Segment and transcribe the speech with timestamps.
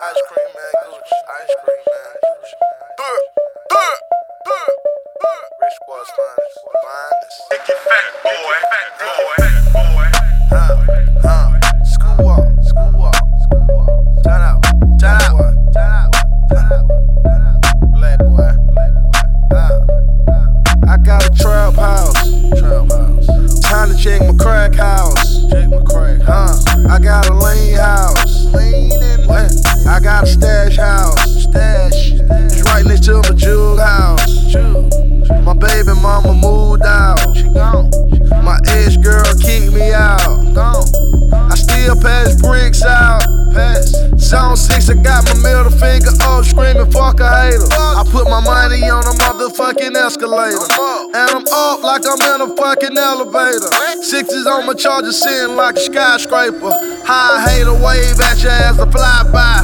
[0.00, 1.18] Ice cream man, Gucci.
[1.28, 2.56] Ice cream man, Gucci.
[2.96, 3.20] Burr,
[3.68, 3.96] burr,
[4.48, 4.68] burr,
[5.20, 5.40] burr.
[5.60, 7.36] Rich squad's finest, finest.
[7.52, 8.88] Fat boy, fat boy, fat
[30.80, 32.12] house, stash.
[32.50, 34.54] It's right next to my jug house.
[35.44, 37.90] My baby mama moved out, she gone.
[38.42, 40.18] My ex girl kicked me out,
[40.54, 40.88] gone.
[41.32, 43.22] I still pass bricks out.
[43.52, 44.00] Pass.
[44.30, 47.66] Zone 6, I got my middle finger up, screaming, fuck a hater.
[47.72, 50.70] I put my money on a motherfucking escalator.
[51.14, 53.72] And I'm up like I'm in a fucking elevator.
[54.02, 56.70] Sixes on my charger, sitting like a skyscraper.
[57.02, 59.59] High hater, wave at your ass to fly by.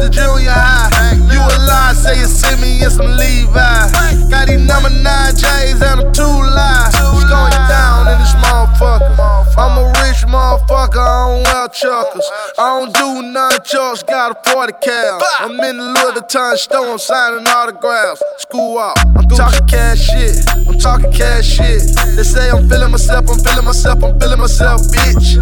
[0.00, 1.12] The junior high.
[1.28, 4.32] You a lie, say you see me in some Levi.
[4.32, 6.88] Got these number nine J's and I'm too live.
[6.88, 9.20] It's going down in this motherfucker.
[9.60, 12.28] I'm a rich motherfucker, I don't wear chuckers.
[12.58, 15.20] I don't do none chucks, got a 40 cal.
[15.38, 18.22] I'm in the Louis Vuitton store, I'm signing autographs.
[18.38, 20.48] School out, I'm talking cash shit.
[20.66, 21.82] I'm talking cash shit.
[22.16, 25.36] They say I'm feeling myself, I'm feeling myself, I'm feeling myself, bitch.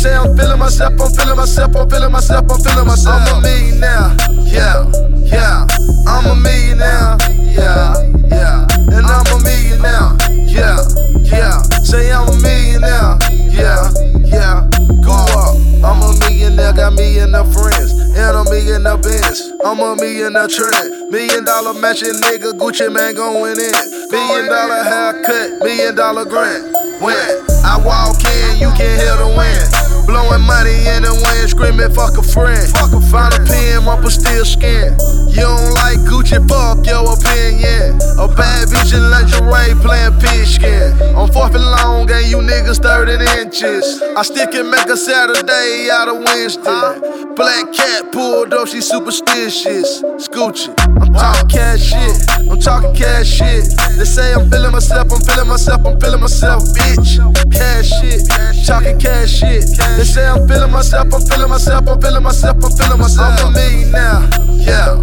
[0.00, 3.20] Say I'm feeling myself, I'm feeling myself, I'm feeling myself, I'm feeling myself.
[3.20, 4.16] I'm a millionaire,
[4.48, 4.88] yeah,
[5.28, 5.66] yeah.
[6.08, 7.92] I'm a millionaire, yeah,
[8.32, 8.64] yeah.
[8.96, 10.16] And I'm a millionaire,
[10.48, 10.80] yeah,
[11.20, 11.60] yeah.
[11.84, 13.20] Say I'm a millionaire,
[13.52, 13.92] yeah,
[14.24, 14.64] yeah.
[15.04, 19.52] Go up, I'm a millionaire, got millionaire friends, and I'm a millionaire Benz.
[19.62, 24.08] I'm a millionaire trend, million dollar matching nigga, Gucci Mane going in.
[24.08, 26.79] Million dollar haircut, million dollar grant.
[27.00, 27.16] When
[27.64, 29.64] I walk in, you can hear the wind.
[30.04, 32.60] Blowing money in the wind, screaming, fuck a friend.
[33.08, 34.92] Find a pen, up a steel skin.
[35.32, 37.96] You don't like Gucci, fuck your opinion.
[38.20, 40.92] A bad bitch in lingerie playing pigskin.
[41.16, 44.02] I'm fourth and long, and you niggas 30 inches.
[44.16, 47.32] I stick can make a Saturday out of Wednesday.
[47.34, 50.02] Black cat pulled up, she superstitious.
[50.20, 52.28] Scoochie, I'm talking cash shit.
[52.50, 53.72] I'm talking cash shit.
[54.20, 57.16] Say I'm feeling myself, I'm feeling myself, I'm feeling myself, bitch.
[57.56, 58.28] Cash shit,
[58.66, 59.64] talking cash shit.
[59.96, 63.40] They say I'm feeling myself, I'm feeling myself, I'm feeling myself, I'm feeling myself.
[63.40, 64.28] I'm a millionaire,
[64.60, 65.00] yeah,